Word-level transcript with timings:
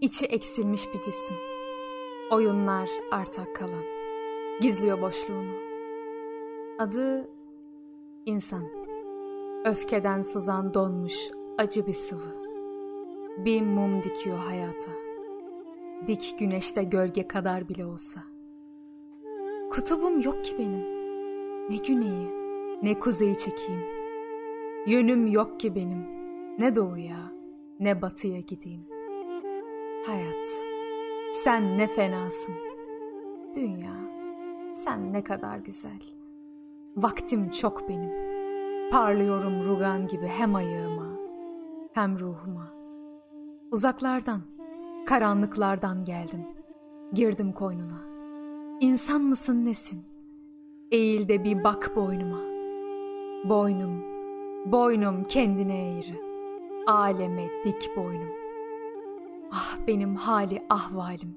içi 0.00 0.26
eksilmiş 0.26 0.94
bir 0.94 1.02
cisim. 1.02 1.36
Oyunlar 2.30 2.90
artak 3.10 3.56
kalan, 3.56 3.84
gizliyor 4.60 5.02
boşluğunu. 5.02 5.52
Adı 6.78 7.28
insan. 8.26 8.64
Öfkeden 9.64 10.22
sızan 10.22 10.74
donmuş 10.74 11.14
acı 11.58 11.86
bir 11.86 11.92
sıvı. 11.92 12.38
Bir 13.38 13.62
mum 13.62 14.02
dikiyor 14.02 14.38
hayata. 14.38 14.90
Dik 16.06 16.36
güneşte 16.38 16.82
gölge 16.82 17.28
kadar 17.28 17.68
bile 17.68 17.86
olsa. 17.86 18.20
Kutubum 19.70 20.20
yok 20.20 20.44
ki 20.44 20.58
benim. 20.58 20.84
Ne 21.70 21.76
güneyi, 21.76 22.28
ne 22.82 22.98
kuzeyi 22.98 23.38
çekeyim. 23.38 23.82
Yönüm 24.86 25.26
yok 25.26 25.60
ki 25.60 25.74
benim. 25.74 26.06
Ne 26.58 26.74
doğuya, 26.74 27.32
ne 27.80 28.02
batıya 28.02 28.40
gideyim. 28.40 28.97
Hayat, 30.06 30.48
sen 31.32 31.78
ne 31.78 31.86
fenasın. 31.86 32.54
Dünya, 33.54 33.94
sen 34.72 35.12
ne 35.12 35.24
kadar 35.24 35.58
güzel. 35.58 36.02
Vaktim 36.96 37.50
çok 37.50 37.88
benim. 37.88 38.10
Parlıyorum 38.90 39.64
rugan 39.64 40.06
gibi 40.06 40.26
hem 40.26 40.54
ayağıma, 40.54 41.06
hem 41.92 42.18
ruhuma. 42.18 42.68
Uzaklardan, 43.70 44.40
karanlıklardan 45.06 46.04
geldim. 46.04 46.44
Girdim 47.12 47.52
koynuna. 47.52 48.00
İnsan 48.80 49.20
mısın 49.20 49.64
nesin? 49.64 50.02
Eğil 50.90 51.28
de 51.28 51.44
bir 51.44 51.64
bak 51.64 51.92
boynuma. 51.96 52.40
Boynum, 53.48 54.04
boynum 54.72 55.24
kendine 55.24 55.90
eğri. 55.92 56.20
Aleme 56.86 57.48
dik 57.64 57.96
boynum. 57.96 58.37
Ah 59.52 59.76
benim 59.86 60.16
hali 60.16 60.62
ahvalim. 60.68 61.36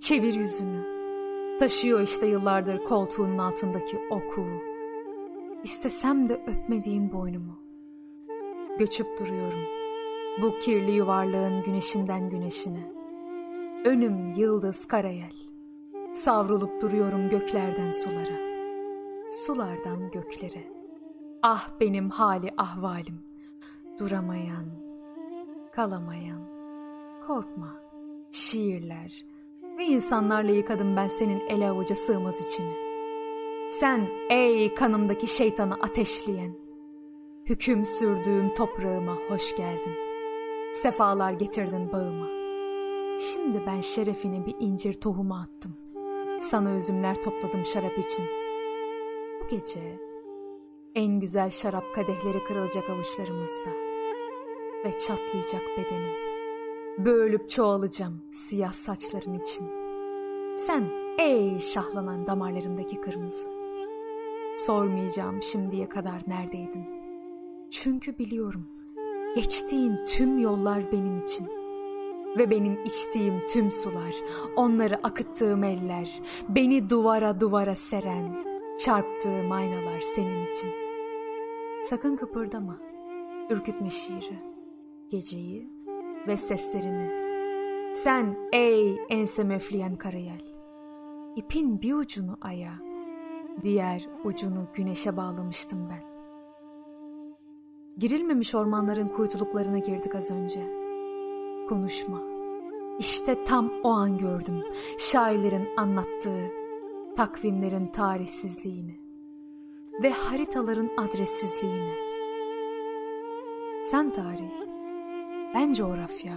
Çevir 0.00 0.34
yüzünü. 0.34 0.94
Taşıyor 1.58 2.00
işte 2.00 2.26
yıllardır 2.26 2.84
koltuğunun 2.84 3.38
altındaki 3.38 3.98
oku. 4.10 4.46
İstesem 5.62 6.28
de 6.28 6.34
öpmediğim 6.46 7.12
boynumu. 7.12 7.58
Göçüp 8.78 9.18
duruyorum. 9.20 9.60
Bu 10.42 10.58
kirli 10.58 10.90
yuvarlığın 10.90 11.62
güneşinden 11.62 12.30
güneşine. 12.30 12.92
Önüm 13.84 14.30
yıldız 14.30 14.84
karayel. 14.84 15.34
Savrulup 16.12 16.82
duruyorum 16.82 17.28
göklerden 17.28 17.90
sulara. 17.90 18.38
Sulardan 19.30 20.10
göklere. 20.10 20.64
Ah 21.42 21.68
benim 21.80 22.10
hali 22.10 22.50
ahvalim. 22.56 23.18
Duramayan, 23.98 24.64
kalamayan. 25.72 26.53
Korkma. 27.26 27.80
Şiirler 28.30 29.24
ve 29.78 29.84
insanlarla 29.84 30.52
yıkadım 30.52 30.96
ben 30.96 31.08
senin 31.08 31.40
ele 31.40 31.70
avuca 31.70 31.94
sığmaz 31.94 32.46
içini. 32.46 32.72
Sen 33.70 34.08
ey 34.30 34.74
kanımdaki 34.74 35.26
şeytanı 35.26 35.74
ateşleyen. 35.74 36.52
Hüküm 37.46 37.84
sürdüğüm 37.84 38.54
toprağıma 38.54 39.16
hoş 39.28 39.56
geldin. 39.56 39.92
Sefalar 40.72 41.32
getirdin 41.32 41.92
bağıma. 41.92 42.26
Şimdi 43.18 43.62
ben 43.66 43.80
şerefine 43.80 44.46
bir 44.46 44.54
incir 44.60 44.94
tohumu 44.94 45.34
attım. 45.34 45.76
Sana 46.40 46.76
üzümler 46.76 47.22
topladım 47.22 47.66
şarap 47.66 47.98
için. 47.98 48.24
Bu 49.42 49.48
gece 49.48 49.80
en 50.94 51.20
güzel 51.20 51.50
şarap 51.50 51.94
kadehleri 51.94 52.44
kırılacak 52.44 52.90
avuçlarımızda. 52.90 53.70
Ve 54.84 54.98
çatlayacak 54.98 55.62
bedenim. 55.76 56.33
Bölüp 56.98 57.50
çoğalacağım 57.50 58.20
siyah 58.30 58.72
saçların 58.72 59.34
için. 59.34 59.68
Sen 60.56 60.90
ey 61.18 61.60
şahlanan 61.60 62.26
damarlarındaki 62.26 63.00
kırmızı. 63.00 63.48
Sormayacağım 64.56 65.42
şimdiye 65.42 65.88
kadar 65.88 66.22
neredeydin. 66.26 66.84
Çünkü 67.70 68.18
biliyorum 68.18 68.66
geçtiğin 69.34 70.06
tüm 70.06 70.38
yollar 70.38 70.92
benim 70.92 71.18
için. 71.24 71.48
Ve 72.38 72.50
benim 72.50 72.84
içtiğim 72.84 73.46
tüm 73.46 73.70
sular, 73.70 74.14
onları 74.56 74.96
akıttığım 75.02 75.64
eller, 75.64 76.20
beni 76.48 76.90
duvara 76.90 77.40
duvara 77.40 77.74
seren, 77.74 78.44
çarptığım 78.78 79.52
aynalar 79.52 80.00
senin 80.00 80.42
için. 80.46 80.70
Sakın 81.82 82.16
kıpırdama, 82.16 82.78
ürkütme 83.50 83.90
şiiri, 83.90 84.38
geceyi 85.10 85.70
ve 86.26 86.36
seslerini. 86.36 87.24
Sen 87.94 88.36
ey 88.52 89.00
ensem 89.08 89.50
öfleyen 89.50 89.94
karayel, 89.94 90.42
ipin 91.36 91.82
bir 91.82 91.94
ucunu 91.94 92.36
aya, 92.40 92.72
diğer 93.62 94.08
ucunu 94.24 94.66
güneşe 94.74 95.16
bağlamıştım 95.16 95.88
ben. 95.90 96.14
Girilmemiş 97.98 98.54
ormanların 98.54 99.08
kuytuluklarına 99.08 99.78
girdik 99.78 100.14
az 100.14 100.30
önce. 100.30 100.60
Konuşma. 101.68 102.22
İşte 102.98 103.44
tam 103.44 103.72
o 103.82 103.90
an 103.90 104.18
gördüm 104.18 104.62
şairlerin 104.98 105.68
anlattığı 105.76 106.50
takvimlerin 107.16 107.86
tarihsizliğini 107.86 108.94
ve 110.02 110.10
haritaların 110.10 110.90
adressizliğini. 110.96 111.92
Sen 113.84 114.10
tarih, 114.10 114.63
ben 115.54 115.72
coğrafya, 115.72 116.34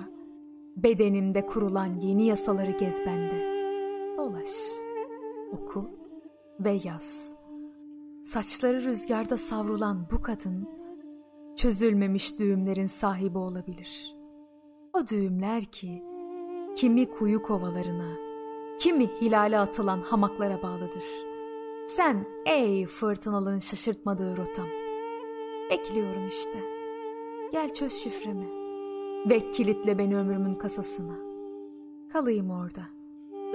bedenimde 0.75 1.45
kurulan 1.45 1.99
yeni 1.99 2.25
yasaları 2.25 2.71
gez 2.71 3.05
bende. 3.05 3.57
Dolaş, 4.17 4.49
oku 5.51 5.89
ve 6.59 6.79
yaz. 6.83 7.33
Saçları 8.23 8.83
rüzgarda 8.83 9.37
savrulan 9.37 10.07
bu 10.11 10.21
kadın, 10.21 10.67
çözülmemiş 11.55 12.39
düğümlerin 12.39 12.85
sahibi 12.85 13.37
olabilir. 13.37 14.15
O 14.93 15.07
düğümler 15.07 15.65
ki, 15.65 16.03
kimi 16.75 17.09
kuyu 17.09 17.41
kovalarına, 17.41 18.15
kimi 18.79 19.07
hilale 19.21 19.59
atılan 19.59 20.01
hamaklara 20.01 20.61
bağlıdır. 20.61 21.05
Sen 21.87 22.25
ey 22.45 22.85
fırtınaların 22.85 23.59
şaşırtmadığı 23.59 24.37
rotam. 24.37 24.67
Bekliyorum 25.71 26.27
işte. 26.27 26.59
Gel 27.51 27.73
çöz 27.73 27.93
şifremi 27.93 28.66
ve 29.29 29.51
kilitle 29.51 29.97
beni 29.97 30.17
ömrümün 30.17 30.53
kasasına. 30.53 31.13
Kalayım 32.09 32.51
orada, 32.51 32.81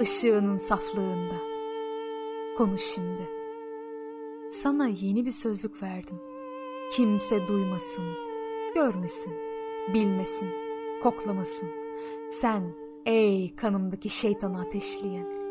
ışığının 0.01 0.57
saflığında. 0.57 1.35
Konuş 2.57 2.81
şimdi. 2.81 3.29
Sana 4.51 4.87
yeni 4.87 5.25
bir 5.25 5.31
sözlük 5.31 5.83
verdim. 5.83 6.17
Kimse 6.91 7.47
duymasın, 7.47 8.05
görmesin, 8.75 9.33
bilmesin, 9.93 10.49
koklamasın. 11.03 11.69
Sen 12.31 12.63
ey 13.05 13.55
kanımdaki 13.55 14.09
şeytanı 14.09 14.61
ateşleyen. 14.61 15.42